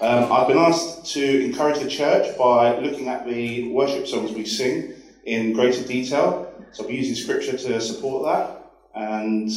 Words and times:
Um, 0.00 0.32
I've 0.32 0.48
been 0.48 0.56
asked 0.56 1.12
to 1.12 1.44
encourage 1.44 1.78
the 1.78 1.88
church 1.88 2.36
by 2.38 2.78
looking 2.78 3.08
at 3.08 3.26
the 3.26 3.70
worship 3.70 4.06
songs 4.06 4.32
we 4.32 4.46
sing 4.46 4.94
in 5.24 5.52
greater 5.52 5.86
detail. 5.86 6.50
So 6.72 6.84
I'll 6.84 6.88
be 6.88 6.96
using 6.96 7.14
scripture 7.14 7.58
to 7.58 7.80
support 7.82 8.24
that. 8.24 8.72
And 8.94 9.50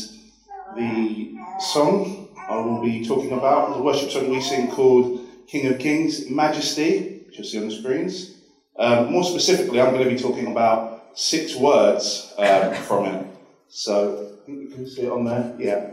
the 0.76 1.38
song 1.62 2.27
I 2.49 2.58
will 2.58 2.82
be 2.82 3.05
talking 3.05 3.32
about 3.32 3.71
is 3.71 3.77
a 3.77 3.82
worship 3.82 4.12
song 4.12 4.30
we 4.30 4.41
sing 4.41 4.70
called 4.70 5.26
King 5.48 5.71
of 5.71 5.80
Kings, 5.80 6.30
Majesty, 6.30 7.23
which 7.26 7.38
you'll 7.38 7.48
see 7.48 7.60
on 7.60 7.70
the 7.70 7.76
screens. 7.76 8.35
Um, 8.77 9.13
more 9.13 9.23
specifically, 9.23 9.80
I'm 9.80 9.94
going 9.94 10.04
to 10.04 10.10
be 10.10 10.21
talking 10.21 10.52
about 10.52 11.18
six 11.18 11.55
words 11.55 12.34
um, 12.38 12.73
from 12.73 13.05
it. 13.05 13.27
So 13.70 14.35
I 14.41 14.46
think 14.46 14.60
you 14.60 14.76
can 14.76 14.90
see 14.90 15.04
it 15.04 15.12
on 15.12 15.23
there. 15.23 15.55
Yeah. 15.57 15.91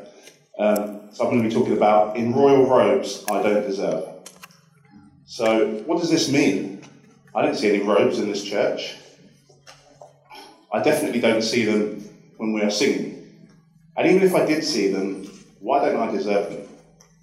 Um, 0.58 1.12
so 1.12 1.24
I'm 1.24 1.30
going 1.30 1.42
to 1.44 1.48
be 1.48 1.54
talking 1.54 1.76
about 1.76 2.16
in 2.16 2.34
royal 2.34 2.66
robes 2.66 3.24
I 3.30 3.44
don't 3.44 3.62
deserve. 3.62 4.09
So 5.30 5.68
what 5.86 6.00
does 6.00 6.10
this 6.10 6.28
mean? 6.28 6.82
I 7.36 7.42
don't 7.42 7.54
see 7.54 7.68
any 7.68 7.84
robes 7.84 8.18
in 8.18 8.28
this 8.28 8.42
church. 8.42 8.96
I 10.72 10.82
definitely 10.82 11.20
don't 11.20 11.42
see 11.42 11.64
them 11.64 12.00
when 12.36 12.52
we 12.52 12.62
are 12.62 12.70
singing. 12.70 13.46
And 13.96 14.08
even 14.10 14.24
if 14.24 14.34
I 14.34 14.44
did 14.44 14.64
see 14.64 14.90
them, 14.90 15.30
why 15.60 15.84
don't 15.84 16.00
I 16.00 16.10
deserve 16.10 16.50
them? 16.50 16.66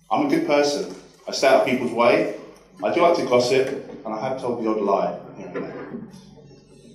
I'm 0.10 0.28
a 0.28 0.30
good 0.30 0.48
person. 0.48 0.96
I 1.28 1.34
stay 1.34 1.48
out 1.50 1.64
of 1.64 1.68
people's 1.68 1.92
way. 1.92 2.38
I 2.82 2.94
do 2.94 3.02
like 3.02 3.18
to 3.18 3.26
gossip, 3.26 3.68
and 4.06 4.14
I 4.14 4.22
have 4.22 4.40
told 4.40 4.64
the 4.64 4.70
odd 4.70 4.80
lie. 4.80 5.20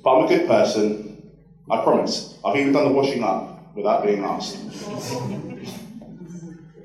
But 0.02 0.16
I'm 0.16 0.24
a 0.24 0.28
good 0.28 0.46
person. 0.46 1.30
I 1.70 1.82
promise. 1.82 2.38
I've 2.42 2.56
even 2.56 2.72
done 2.72 2.86
the 2.86 2.92
washing 2.92 3.22
up 3.22 3.76
without 3.76 4.02
being 4.02 4.24
asked. 4.24 4.56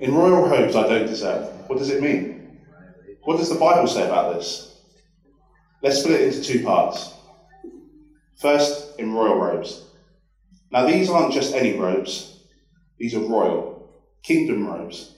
In 0.02 0.14
royal 0.14 0.50
robes, 0.50 0.76
I 0.76 0.86
don't 0.86 1.08
deserve. 1.08 1.48
What 1.70 1.80
does 1.80 1.90
it 1.90 2.02
mean? 2.02 2.37
What 3.28 3.40
does 3.40 3.50
the 3.50 3.56
Bible 3.56 3.88
say 3.88 4.06
about 4.06 4.36
this? 4.36 4.74
Let's 5.84 6.00
split 6.00 6.22
it 6.22 6.34
into 6.34 6.48
two 6.48 6.64
parts. 6.64 7.14
First, 8.40 8.98
in 9.00 9.12
royal 9.12 9.36
robes. 9.36 9.84
Now, 10.72 10.86
these 10.86 11.10
aren't 11.10 11.34
just 11.34 11.54
any 11.54 11.78
robes, 11.78 12.40
these 12.98 13.14
are 13.16 13.20
royal, 13.20 13.92
kingdom 14.24 14.66
robes. 14.66 15.14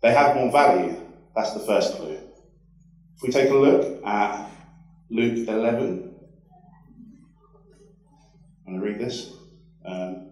They 0.00 0.14
have 0.14 0.36
more 0.36 0.50
value. 0.50 0.98
That's 1.36 1.52
the 1.52 1.60
first 1.60 1.96
clue. 1.96 2.18
If 3.16 3.22
we 3.22 3.28
take 3.28 3.50
a 3.50 3.54
look 3.54 4.02
at 4.06 4.50
Luke 5.10 5.46
11, 5.46 6.14
I'm 8.66 8.72
going 8.72 8.80
to 8.80 8.86
read 8.86 8.98
this. 8.98 9.34
Um, 9.84 10.30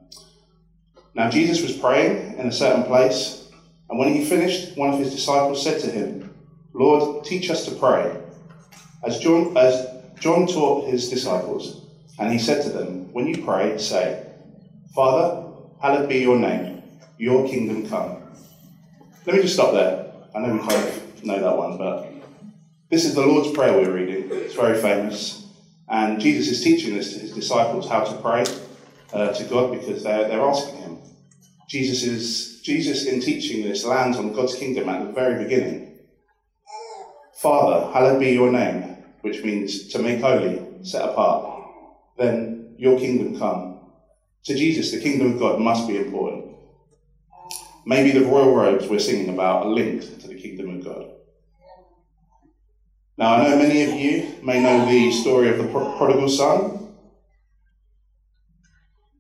now, 1.14 1.28
Jesus 1.28 1.60
was 1.60 1.77
praying 1.77 2.38
in 2.38 2.46
a 2.46 2.52
certain 2.52 2.84
place, 2.84 3.50
and 3.90 3.98
when 3.98 4.14
he 4.14 4.24
finished, 4.24 4.78
one 4.78 4.94
of 4.94 4.98
his 4.98 5.12
disciples 5.12 5.62
said 5.62 5.78
to 5.83 5.90
him, 5.90 6.31
Lord, 6.74 7.24
teach 7.24 7.50
us 7.50 7.64
to 7.66 7.74
pray. 7.74 8.16
As 9.04 9.18
John, 9.18 9.56
as 9.56 9.86
John 10.18 10.46
taught 10.46 10.88
his 10.88 11.10
disciples, 11.10 11.86
and 12.18 12.32
he 12.32 12.38
said 12.38 12.62
to 12.62 12.70
them, 12.70 13.12
When 13.12 13.26
you 13.26 13.44
pray, 13.44 13.78
say, 13.78 14.26
Father, 14.94 15.50
hallowed 15.80 16.08
be 16.08 16.18
your 16.18 16.38
name, 16.38 16.82
your 17.18 17.46
kingdom 17.46 17.88
come. 17.88 18.22
Let 19.26 19.36
me 19.36 19.42
just 19.42 19.54
stop 19.54 19.72
there. 19.72 20.12
I 20.34 20.40
know 20.40 20.54
we 20.54 20.60
kind 20.60 20.88
of 20.88 21.24
know 21.24 21.40
that 21.40 21.56
one, 21.56 21.76
but 21.76 22.12
this 22.90 23.04
is 23.04 23.14
the 23.14 23.26
Lord's 23.26 23.50
Prayer 23.52 23.72
we're 23.72 23.92
reading. 23.92 24.28
It's 24.30 24.55
very 24.55 24.80
famous. 24.80 25.46
And 25.88 26.20
Jesus 26.20 26.48
is 26.48 26.64
teaching 26.64 26.94
this 26.94 27.12
to 27.12 27.18
his 27.18 27.32
disciples 27.32 27.88
how 27.88 28.05
to 28.05 28.16
pray 28.22 28.44
uh, 29.12 29.32
to 29.32 29.44
God 29.44 29.72
because 29.72 30.02
they're, 30.02 30.28
they're 30.28 30.40
asking 30.40 30.80
him. 30.80 30.98
Jesus, 31.68 32.02
is, 32.02 32.61
Jesus, 32.62 33.06
in 33.06 33.20
teaching 33.20 33.62
this, 33.62 33.84
lands 33.84 34.18
on 34.18 34.32
God's 34.32 34.55
kingdom 34.55 34.88
at 34.88 35.06
the 35.06 35.12
very 35.12 35.42
beginning. 35.42 35.92
Father, 37.42 37.92
hallowed 37.92 38.20
be 38.20 38.30
your 38.30 38.53
name, 38.53 38.98
which 39.23 39.42
means 39.42 39.89
to 39.89 39.98
make 39.98 40.20
holy, 40.20 40.63
set 40.85 41.08
apart. 41.08 41.64
Then 42.17 42.77
your 42.79 42.97
kingdom 42.97 43.36
come. 43.36 43.80
To 44.45 44.55
Jesus, 44.55 44.92
the 44.92 45.01
kingdom 45.01 45.33
of 45.33 45.41
God 45.41 45.58
must 45.58 45.89
be 45.89 45.97
important. 45.97 46.55
Maybe 47.85 48.17
the 48.17 48.25
royal 48.25 48.55
robes 48.55 48.86
we're 48.86 49.01
singing 49.01 49.35
about 49.35 49.67
are 49.67 49.70
linked 49.70 50.20
to 50.20 50.29
the 50.29 50.41
kingdom 50.41 50.77
of 50.77 50.85
God. 50.85 51.11
Now, 53.19 53.35
I 53.35 53.48
know 53.48 53.57
many 53.57 53.83
of 53.83 53.95
you 53.95 54.36
may 54.45 54.63
know 54.63 54.86
the 54.86 55.11
story 55.11 55.48
of 55.48 55.59
the 55.59 55.67
prodigal 55.67 56.29
son, 56.29 56.95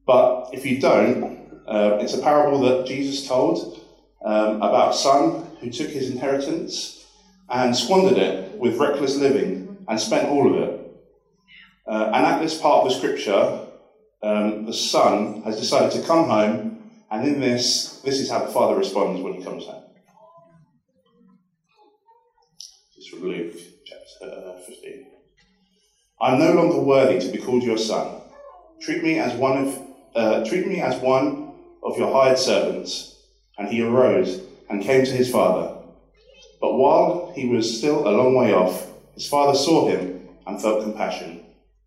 but 0.06 0.50
if 0.52 0.64
you 0.64 0.80
don't, 0.80 1.50
uh, 1.66 1.98
it's 2.00 2.14
a 2.14 2.22
parable 2.22 2.60
that 2.60 2.86
Jesus 2.86 3.26
told 3.26 3.80
um, 4.24 4.62
about 4.62 4.94
a 4.94 4.96
son 4.96 5.56
who 5.58 5.70
took 5.70 5.88
his 5.88 6.08
inheritance 6.08 7.01
and 7.52 7.76
squandered 7.76 8.18
it 8.18 8.58
with 8.58 8.78
reckless 8.78 9.16
living 9.16 9.76
and 9.86 10.00
spent 10.00 10.28
all 10.28 10.52
of 10.52 10.60
it. 10.60 10.80
Uh, 11.86 12.10
and 12.14 12.26
at 12.26 12.40
this 12.40 12.58
part 12.58 12.84
of 12.84 12.88
the 12.90 12.96
scripture, 12.96 13.66
um, 14.22 14.64
the 14.64 14.72
son 14.72 15.42
has 15.42 15.60
decided 15.60 15.90
to 15.92 16.06
come 16.06 16.28
home, 16.28 16.90
and 17.10 17.28
in 17.28 17.40
this, 17.40 18.00
this 18.00 18.20
is 18.20 18.30
how 18.30 18.44
the 18.44 18.52
father 18.52 18.76
responds 18.76 19.20
when 19.20 19.34
he 19.34 19.42
comes 19.44 19.66
home. 19.66 19.82
Is 22.96 23.08
from 23.08 23.22
Luke 23.22 23.54
chapter 23.84 24.54
15. 24.66 25.06
I'm 26.20 26.38
no 26.38 26.52
longer 26.52 26.80
worthy 26.80 27.18
to 27.18 27.32
be 27.32 27.38
called 27.38 27.64
your 27.64 27.78
son. 27.78 28.20
Treat 28.80 29.02
me 29.02 29.18
as 29.18 29.34
one 29.34 29.66
of 29.66 29.78
uh, 30.14 30.44
treat 30.44 30.66
me 30.66 30.80
as 30.80 31.00
one 31.00 31.54
of 31.82 31.98
your 31.98 32.12
hired 32.12 32.38
servants. 32.38 33.18
And 33.58 33.68
he 33.68 33.82
arose 33.82 34.40
and 34.70 34.82
came 34.82 35.04
to 35.04 35.10
his 35.10 35.30
father. 35.30 35.71
But 36.62 36.74
while 36.74 37.32
he 37.34 37.48
was 37.48 37.76
still 37.76 38.06
a 38.06 38.16
long 38.16 38.36
way 38.36 38.54
off, 38.54 38.86
his 39.14 39.28
father 39.28 39.58
saw 39.58 39.88
him 39.88 40.28
and 40.46 40.62
felt 40.62 40.84
compassion, 40.84 41.44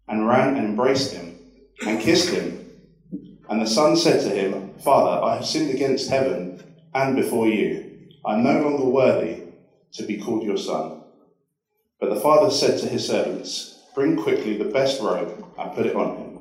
and 0.10 0.28
ran 0.28 0.58
and 0.58 0.66
embraced 0.66 1.14
him 1.14 1.40
and 1.88 2.02
kissed 2.02 2.30
him. 2.30 2.70
And 3.50 3.62
the 3.62 3.68
son 3.68 3.96
said 3.96 4.20
to 4.24 4.36
him, 4.36 4.74
Father, 4.84 5.24
I 5.24 5.36
have 5.36 5.46
sinned 5.46 5.74
against 5.74 6.10
heaven 6.10 6.62
and 6.94 7.16
before 7.16 7.48
you. 7.48 8.10
I 8.26 8.34
am 8.34 8.44
no 8.44 8.60
longer 8.60 8.84
worthy 8.84 9.44
to 9.94 10.04
be 10.04 10.20
called 10.20 10.44
your 10.44 10.58
son. 10.58 11.04
But 12.02 12.14
the 12.14 12.20
father 12.20 12.52
said 12.52 12.78
to 12.82 12.88
his 12.88 13.08
servants, 13.08 13.80
Bring 13.96 14.18
quickly 14.18 14.58
the 14.58 14.66
best 14.66 15.02
robe 15.02 15.46
and 15.58 15.74
put 15.74 15.86
it 15.86 15.96
on 15.96 16.18
him. 16.18 16.40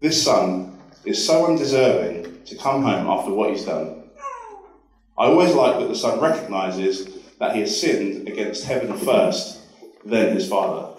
This 0.00 0.22
son 0.22 0.78
is 1.06 1.26
so 1.26 1.46
undeserving 1.46 2.44
to 2.44 2.56
come 2.56 2.82
home 2.82 3.06
after 3.06 3.32
what 3.32 3.50
he's 3.50 3.64
done. 3.64 3.97
I 5.18 5.26
always 5.26 5.52
like 5.52 5.80
that 5.80 5.88
the 5.88 5.96
son 5.96 6.20
recognizes 6.20 7.08
that 7.40 7.54
he 7.54 7.62
has 7.62 7.80
sinned 7.80 8.28
against 8.28 8.64
heaven 8.64 8.96
first, 8.96 9.60
then 10.04 10.34
his 10.34 10.48
father. 10.48 10.94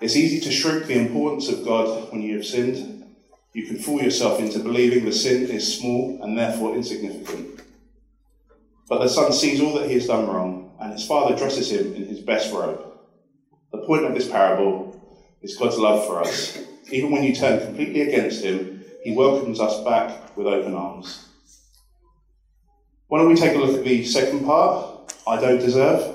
It's 0.00 0.16
easy 0.16 0.40
to 0.40 0.50
shrink 0.50 0.86
the 0.86 0.98
importance 0.98 1.48
of 1.48 1.64
God 1.64 2.10
when 2.10 2.20
you 2.20 2.34
have 2.36 2.46
sinned. 2.46 3.04
You 3.52 3.66
can 3.66 3.78
fool 3.78 4.02
yourself 4.02 4.40
into 4.40 4.58
believing 4.58 5.04
the 5.04 5.12
sin 5.12 5.48
is 5.50 5.78
small 5.78 6.18
and 6.20 6.36
therefore 6.36 6.74
insignificant. 6.74 7.60
But 8.88 9.02
the 9.02 9.08
son 9.08 9.32
sees 9.32 9.60
all 9.60 9.74
that 9.74 9.88
he 9.88 9.94
has 9.94 10.06
done 10.08 10.26
wrong, 10.26 10.72
and 10.80 10.92
his 10.92 11.06
father 11.06 11.36
dresses 11.36 11.70
him 11.70 11.94
in 11.94 12.06
his 12.06 12.20
best 12.20 12.52
robe. 12.52 12.84
The 13.70 13.78
point 13.86 14.04
of 14.04 14.14
this 14.14 14.28
parable 14.28 15.00
is 15.42 15.56
God's 15.56 15.78
love 15.78 16.06
for 16.06 16.20
us. 16.20 16.58
Even 16.90 17.12
when 17.12 17.22
you 17.22 17.34
turn 17.34 17.64
completely 17.64 18.02
against 18.02 18.42
him, 18.42 18.84
he 19.04 19.12
welcomes 19.12 19.60
us 19.60 19.84
back 19.84 20.36
with 20.36 20.46
open 20.48 20.74
arms. 20.74 21.27
Why 23.08 23.18
don't 23.18 23.28
we 23.28 23.36
take 23.36 23.56
a 23.56 23.58
look 23.58 23.74
at 23.74 23.84
the 23.84 24.04
second 24.04 24.44
part, 24.44 25.14
I 25.26 25.40
don't 25.40 25.58
deserve? 25.58 26.14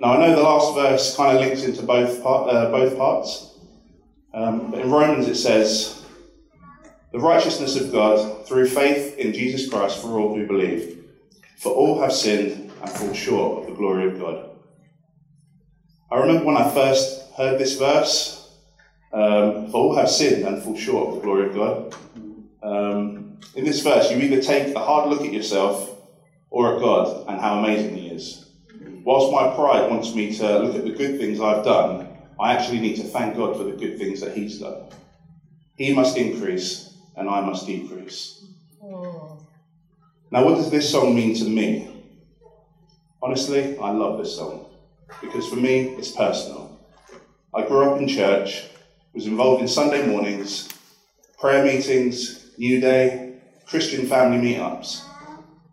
Now, 0.00 0.14
I 0.14 0.18
know 0.18 0.34
the 0.34 0.42
last 0.42 0.74
verse 0.74 1.16
kind 1.16 1.38
of 1.38 1.44
links 1.44 1.62
into 1.62 1.82
both, 1.82 2.20
part, 2.20 2.50
uh, 2.52 2.70
both 2.70 2.98
parts. 2.98 3.56
Um, 4.34 4.72
but 4.72 4.80
in 4.80 4.90
Romans 4.90 5.28
it 5.28 5.36
says, 5.36 6.04
The 7.12 7.20
righteousness 7.20 7.80
of 7.80 7.92
God 7.92 8.44
through 8.44 8.68
faith 8.68 9.16
in 9.16 9.32
Jesus 9.32 9.70
Christ 9.70 10.02
for 10.02 10.18
all 10.18 10.36
who 10.36 10.48
believe. 10.48 11.04
For 11.58 11.72
all 11.72 12.02
have 12.02 12.12
sinned 12.12 12.72
and 12.82 12.90
fall 12.90 13.14
short 13.14 13.62
of 13.62 13.70
the 13.70 13.76
glory 13.76 14.08
of 14.08 14.18
God. 14.18 14.50
I 16.10 16.18
remember 16.18 16.44
when 16.44 16.56
I 16.56 16.68
first 16.70 17.32
heard 17.36 17.60
this 17.60 17.78
verse, 17.78 18.43
um, 19.14 19.70
for 19.70 19.76
all 19.78 19.96
have 19.96 20.10
sinned 20.10 20.46
and 20.46 20.62
fall 20.62 20.76
short 20.76 21.08
of 21.08 21.14
the 21.16 21.20
glory 21.22 21.46
of 21.48 21.54
God. 21.54 21.94
Um, 22.62 23.38
in 23.54 23.64
this 23.64 23.82
verse, 23.82 24.10
you 24.10 24.18
either 24.18 24.42
take 24.42 24.74
a 24.74 24.80
hard 24.80 25.08
look 25.08 25.22
at 25.22 25.32
yourself 25.32 25.90
or 26.50 26.74
at 26.74 26.80
God 26.80 27.26
and 27.28 27.40
how 27.40 27.60
amazing 27.60 27.96
He 27.96 28.08
is 28.08 28.44
whilst 29.04 29.30
my 29.30 29.54
pride 29.54 29.90
wants 29.90 30.14
me 30.14 30.34
to 30.36 30.58
look 30.58 30.74
at 30.74 30.84
the 30.84 30.90
good 30.90 31.18
things 31.20 31.40
I've 31.40 31.64
done, 31.64 32.08
I 32.40 32.54
actually 32.54 32.80
need 32.80 32.96
to 32.96 33.04
thank 33.04 33.36
God 33.36 33.56
for 33.56 33.64
the 33.64 33.72
good 33.72 33.98
things 33.98 34.20
that 34.22 34.36
He's 34.36 34.58
done. 34.58 34.88
He 35.76 35.94
must 35.94 36.16
increase 36.16 36.96
and 37.16 37.28
I 37.28 37.40
must 37.42 37.66
decrease. 37.66 38.44
Now, 40.30 40.44
what 40.44 40.56
does 40.56 40.70
this 40.70 40.90
song 40.90 41.14
mean 41.14 41.36
to 41.36 41.44
me? 41.44 41.90
Honestly, 43.22 43.78
I 43.78 43.90
love 43.90 44.18
this 44.18 44.34
song 44.34 44.66
because 45.20 45.48
for 45.48 45.56
me, 45.56 45.90
it's 45.96 46.10
personal. 46.10 46.80
I 47.54 47.66
grew 47.66 47.90
up 47.90 48.00
in 48.00 48.08
church, 48.08 48.64
was 49.14 49.26
involved 49.26 49.62
in 49.62 49.68
Sunday 49.68 50.04
mornings, 50.04 50.68
prayer 51.38 51.64
meetings, 51.64 52.50
New 52.58 52.80
Day, 52.80 53.36
Christian 53.64 54.06
family 54.06 54.38
meetups. 54.38 55.04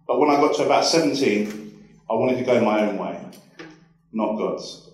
But 0.08 0.20
when 0.20 0.30
I 0.30 0.36
got 0.36 0.56
to 0.58 0.66
about 0.66 0.86
17, 0.86 1.88
I 2.08 2.14
wanted 2.14 2.38
to 2.38 2.44
go 2.44 2.62
my 2.62 2.88
own 2.88 3.00
way, 3.00 3.20
not 4.14 4.38
God's. 4.38 4.90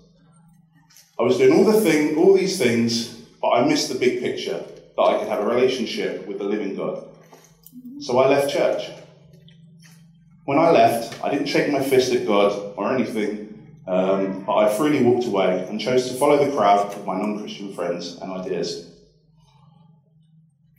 I 1.19 1.23
was 1.23 1.37
doing 1.37 1.57
all 1.57 1.69
the 1.69 1.81
thing, 1.81 2.17
all 2.17 2.33
these 2.33 2.57
things, 2.57 3.07
but 3.41 3.49
I 3.49 3.67
missed 3.67 3.89
the 3.89 3.99
big 3.99 4.21
picture 4.21 4.63
that 4.95 5.01
I 5.01 5.19
could 5.19 5.27
have 5.27 5.39
a 5.39 5.45
relationship 5.45 6.25
with 6.25 6.37
the 6.37 6.45
living 6.45 6.75
God. 6.75 7.03
So 7.99 8.17
I 8.19 8.29
left 8.29 8.53
church. 8.53 8.89
When 10.45 10.57
I 10.57 10.69
left, 10.69 11.21
I 11.21 11.31
didn't 11.31 11.47
shake 11.47 11.69
my 11.69 11.83
fist 11.83 12.13
at 12.13 12.25
God 12.25 12.73
or 12.77 12.93
anything, 12.93 13.56
um, 13.87 14.43
but 14.43 14.55
I 14.55 14.75
freely 14.75 15.03
walked 15.03 15.25
away 15.25 15.65
and 15.69 15.79
chose 15.79 16.09
to 16.09 16.15
follow 16.15 16.43
the 16.43 16.55
crowd 16.55 16.93
of 16.93 17.05
my 17.05 17.17
non 17.17 17.39
Christian 17.39 17.73
friends 17.73 18.17
and 18.21 18.31
ideas. 18.31 18.91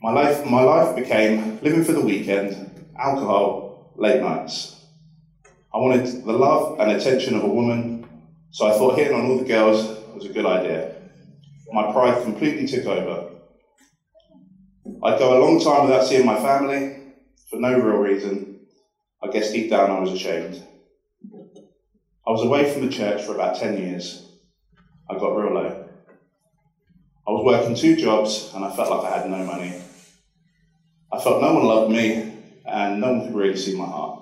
My 0.01 0.11
life, 0.11 0.45
my 0.45 0.61
life 0.61 0.95
became 0.95 1.59
living 1.61 1.83
for 1.83 1.91
the 1.91 2.01
weekend, 2.01 2.87
alcohol, 2.97 3.93
late 3.95 4.21
nights. 4.21 4.75
I 5.73 5.77
wanted 5.77 6.23
the 6.23 6.31
love 6.31 6.79
and 6.79 6.91
attention 6.91 7.35
of 7.35 7.43
a 7.43 7.47
woman, 7.47 8.07
so 8.51 8.67
I 8.67 8.77
thought 8.77 8.97
hitting 8.97 9.13
on 9.13 9.25
all 9.25 9.39
the 9.39 9.45
girls 9.45 9.85
was 10.13 10.25
a 10.25 10.33
good 10.33 10.45
idea. 10.45 10.95
My 11.73 11.91
pride 11.91 12.23
completely 12.23 12.67
took 12.67 12.85
over. 12.85 13.29
I'd 15.03 15.19
go 15.19 15.37
a 15.37 15.43
long 15.43 15.59
time 15.59 15.85
without 15.85 16.05
seeing 16.05 16.25
my 16.25 16.35
family 16.35 16.95
for 17.49 17.59
no 17.59 17.73
real 17.73 17.97
reason. 17.97 18.59
I 19.23 19.27
guess 19.27 19.51
deep 19.51 19.69
down 19.69 19.91
I 19.91 19.99
was 19.99 20.11
ashamed. 20.11 20.63
I 22.29 22.31
was 22.31 22.43
away 22.43 22.71
from 22.71 22.85
the 22.85 22.93
church 22.93 23.23
for 23.23 23.33
about 23.33 23.55
10 23.55 23.79
years. 23.79 24.23
I 25.09 25.15
got 25.15 25.35
real 25.35 25.51
low. 25.51 25.89
I 27.27 27.31
was 27.31 27.43
working 27.43 27.73
two 27.73 27.95
jobs 27.95 28.51
and 28.53 28.63
I 28.63 28.69
felt 28.75 28.91
like 28.91 29.11
I 29.11 29.17
had 29.17 29.27
no 29.31 29.43
money. 29.43 29.73
I 31.11 31.19
felt 31.19 31.41
no 31.41 31.55
one 31.55 31.63
loved 31.63 31.91
me 31.91 32.31
and 32.67 33.01
no 33.01 33.13
one 33.13 33.25
could 33.25 33.35
really 33.35 33.57
see 33.57 33.75
my 33.75 33.87
heart. 33.87 34.21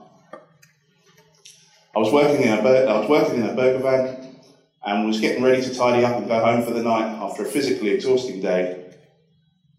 I 1.93 1.99
was 1.99 2.13
working 2.13 2.43
in 2.43 2.47
a, 2.47 2.61
I 2.61 2.97
was 2.97 3.09
working 3.09 3.41
in 3.41 3.49
a 3.49 3.53
burger 3.53 3.79
van 3.79 4.37
and 4.85 5.05
was 5.05 5.19
getting 5.19 5.43
ready 5.43 5.61
to 5.63 5.75
tidy 5.75 6.05
up 6.05 6.15
and 6.15 6.29
go 6.29 6.39
home 6.39 6.63
for 6.63 6.71
the 6.71 6.83
night 6.83 7.09
after 7.21 7.43
a 7.43 7.45
physically 7.45 7.89
exhausting 7.89 8.39
day. 8.39 8.85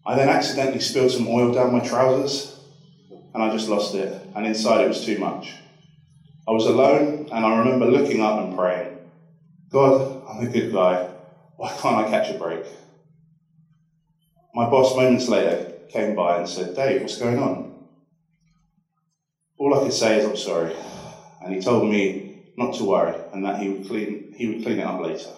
I 0.05 0.15
then 0.15 0.29
accidentally 0.29 0.81
spilled 0.81 1.09
some 1.09 1.27
oil 1.27 1.51
down 1.51 1.73
my 1.73 1.79
trousers 1.79 2.59
and 3.33 3.41
I 3.41 3.49
just 3.49 3.69
lost 3.69 3.95
it, 3.95 4.21
and 4.35 4.45
inside 4.45 4.81
it 4.81 4.87
was 4.87 5.03
too 5.03 5.17
much. 5.17 5.55
I 6.49 6.51
was 6.51 6.65
alone 6.65 7.29
and 7.31 7.45
I 7.45 7.57
remember 7.59 7.85
looking 7.85 8.21
up 8.21 8.39
and 8.39 8.55
praying, 8.55 8.97
God, 9.69 10.19
I'm 10.27 10.47
a 10.47 10.49
good 10.49 10.71
guy. 10.73 11.07
Why 11.57 11.71
can't 11.73 11.99
I 11.99 12.09
catch 12.09 12.31
a 12.31 12.33
break? 12.33 12.65
My 14.55 14.67
boss, 14.67 14.95
moments 14.95 15.27
later, 15.27 15.75
came 15.89 16.15
by 16.15 16.39
and 16.39 16.49
said, 16.49 16.75
Dave, 16.75 17.01
what's 17.01 17.19
going 17.19 17.37
on? 17.37 17.85
All 19.59 19.75
I 19.75 19.83
could 19.83 19.93
say 19.93 20.17
is, 20.17 20.25
I'm 20.25 20.35
sorry. 20.35 20.73
And 21.39 21.53
he 21.53 21.61
told 21.61 21.87
me 21.87 22.39
not 22.57 22.73
to 22.77 22.83
worry 22.83 23.15
and 23.31 23.45
that 23.45 23.61
he 23.61 23.69
would 23.69 23.85
clean, 23.85 24.33
he 24.35 24.47
would 24.47 24.63
clean 24.63 24.79
it 24.79 24.87
up 24.87 24.99
later. 25.01 25.29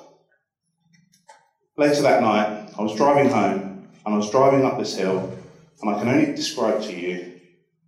Later 1.75 2.03
that 2.03 2.21
night, 2.21 2.69
I 2.79 2.81
was 2.81 2.95
driving 2.95 3.29
home 3.29 3.85
and 4.05 4.13
I 4.13 4.17
was 4.17 4.31
driving 4.31 4.63
up 4.63 4.77
this 4.77 4.95
hill, 4.95 5.29
and 5.81 5.89
I 5.89 5.99
can 5.99 6.07
only 6.07 6.27
describe 6.27 6.81
to 6.83 6.97
you 6.97 7.30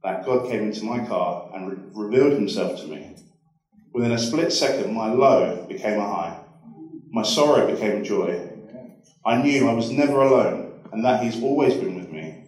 that 0.03 0.25
God 0.25 0.49
came 0.49 0.63
into 0.63 0.83
my 0.83 1.05
car 1.05 1.49
and 1.53 1.69
re- 1.69 2.05
revealed 2.05 2.33
himself 2.33 2.79
to 2.81 2.87
me. 2.87 3.15
Within 3.93 4.11
a 4.11 4.17
split 4.17 4.51
second, 4.51 4.93
my 4.93 5.07
low 5.07 5.65
became 5.67 5.99
a 5.99 6.07
high. 6.07 6.39
My 7.11 7.23
sorrow 7.23 7.71
became 7.71 8.01
a 8.01 8.03
joy. 8.03 8.49
I 9.25 9.41
knew 9.41 9.69
I 9.69 9.73
was 9.73 9.91
never 9.91 10.21
alone 10.21 10.81
and 10.91 11.05
that 11.05 11.23
he's 11.23 11.41
always 11.41 11.75
been 11.75 11.95
with 11.95 12.11
me. 12.11 12.43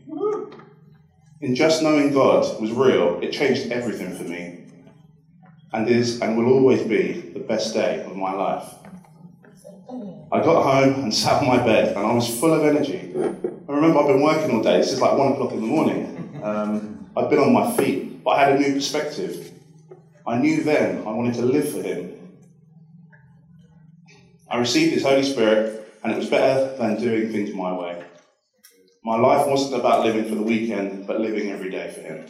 In 1.42 1.56
just 1.56 1.82
knowing 1.82 2.14
God 2.14 2.60
was 2.62 2.72
real, 2.72 3.20
it 3.22 3.32
changed 3.32 3.72
everything 3.72 4.16
for 4.16 4.24
me 4.24 4.66
and 5.74 5.88
is 5.88 6.22
and 6.22 6.38
will 6.38 6.52
always 6.54 6.84
be 6.84 7.32
the 7.34 7.40
best 7.40 7.74
day 7.74 8.04
of 8.04 8.16
my 8.18 8.34
life. 8.34 8.74
I 10.32 10.42
got 10.42 10.64
home 10.64 11.04
and 11.04 11.14
sat 11.14 11.42
on 11.42 11.48
my 11.48 11.64
bed 11.64 11.96
and 11.96 12.06
I 12.06 12.14
was 12.14 12.40
full 12.40 12.54
of 12.54 12.64
energy. 12.64 13.14
I 13.16 13.72
remember 13.72 14.00
I've 14.00 14.08
been 14.08 14.22
working 14.22 14.52
all 14.52 14.62
day, 14.62 14.78
this 14.78 14.92
is 14.92 15.02
like 15.02 15.18
one 15.18 15.34
o'clock 15.34 15.52
in 15.54 15.62
the 15.62 15.68
morning. 15.68 16.42
Um, 16.44 17.05
I'd 17.18 17.30
been 17.30 17.40
on 17.40 17.54
my 17.54 17.76
feet, 17.78 18.24
but 18.24 18.32
I 18.32 18.46
had 18.46 18.56
a 18.56 18.60
new 18.60 18.74
perspective. 18.74 19.52
I 20.28 20.38
knew 20.38 20.64
then 20.64 21.00
I 21.08 21.12
wanted 21.12 21.36
to 21.36 21.44
live 21.44 21.72
for 21.72 21.82
Him. 21.82 22.12
I 24.50 24.58
received 24.58 24.94
His 24.94 25.04
Holy 25.04 25.24
Spirit, 25.24 25.98
and 26.04 26.12
it 26.12 26.18
was 26.18 26.30
better 26.30 26.76
than 26.78 27.00
doing 27.00 27.32
things 27.32 27.54
my 27.54 27.72
way. 27.74 28.04
My 29.04 29.18
life 29.18 29.48
wasn't 29.48 29.80
about 29.80 30.06
living 30.06 30.28
for 30.28 30.36
the 30.36 30.42
weekend, 30.42 31.08
but 31.08 31.22
living 31.22 31.52
every 31.52 31.70
day 31.70 31.92
for 31.94 32.02
Him. 32.02 32.28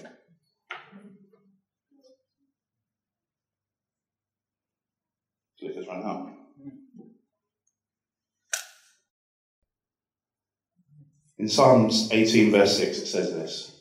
In 11.38 11.50
Psalms 11.50 12.10
18, 12.12 12.52
verse 12.52 12.78
6, 12.78 12.98
it 13.00 13.06
says 13.06 13.32
this 13.32 13.75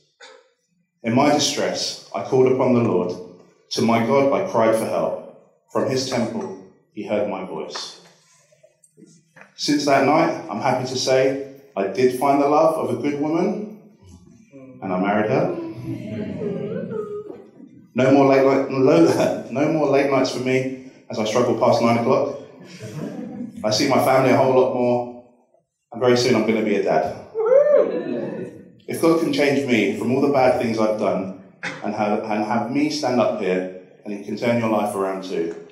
In 1.05 1.15
my 1.15 1.31
distress, 1.35 2.09
I 2.15 2.25
called 2.25 2.51
upon 2.51 2.73
the 2.73 2.81
Lord. 2.81 3.13
To 3.73 3.83
my 3.83 4.07
God, 4.07 4.33
I 4.33 4.51
cried 4.51 4.75
for 4.75 4.87
help. 4.87 5.39
From 5.71 5.91
his 5.91 6.09
temple, 6.09 6.67
he 6.95 7.07
heard 7.07 7.29
my 7.29 7.45
voice. 7.45 8.01
Since 9.55 9.85
that 9.85 10.07
night, 10.07 10.47
I'm 10.49 10.63
happy 10.63 10.89
to 10.89 10.97
say 10.97 11.61
I 11.77 11.89
did 11.89 12.19
find 12.19 12.41
the 12.41 12.49
love 12.49 12.77
of 12.77 12.99
a 12.99 13.03
good 13.03 13.21
woman, 13.21 13.83
and 14.81 14.91
I 14.91 14.99
married 14.99 15.31
her. 15.31 15.47
No 17.95 18.11
more 18.11 18.27
late, 18.27 18.47
night, 18.47 19.51
no 19.51 19.73
more 19.73 19.89
late 19.89 20.11
nights 20.11 20.31
for 20.31 20.41
me 20.41 20.91
as 21.11 21.19
I 21.19 21.27
struggle 21.27 21.59
past 21.59 21.83
nine 21.83 21.99
o'clock. 21.99 22.39
I 23.63 23.71
see 23.71 23.89
my 23.89 24.03
family 24.03 24.31
a 24.31 24.37
whole 24.39 24.55
lot 24.55 24.75
more, 24.75 25.25
and 25.93 26.01
very 26.01 26.17
soon 26.17 26.35
I'm 26.35 26.47
going 26.47 26.57
to 26.57 26.65
be 26.65 26.77
a 26.77 26.83
dad. 26.83 27.25
If 28.87 29.01
God 29.01 29.21
can 29.21 29.33
change 29.33 29.67
me 29.67 29.97
from 29.97 30.13
all 30.13 30.21
the 30.21 30.29
bad 30.29 30.61
things 30.61 30.79
I've 30.79 30.99
done 30.99 31.43
and 31.63 31.95
have, 31.95 32.23
and 32.25 32.45
have 32.45 32.71
me 32.71 32.91
stand 32.91 33.19
up 33.19 33.41
here, 33.41 33.81
and 34.05 34.13
He 34.13 34.25
can 34.25 34.37
turn 34.37 34.61
your 34.61 34.69
life 34.69 34.95
around 34.95 35.25
too. 35.25 35.67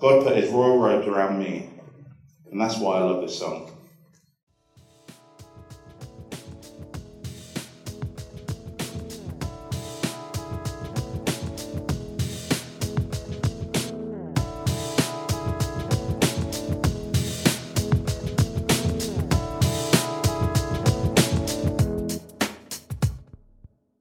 God 0.00 0.24
put 0.24 0.36
His 0.36 0.50
royal 0.50 0.78
robes 0.78 1.06
around 1.06 1.38
me, 1.38 1.70
and 2.50 2.60
that's 2.60 2.78
why 2.78 2.96
I 2.96 3.02
love 3.02 3.22
this 3.22 3.38
song. 3.38 3.75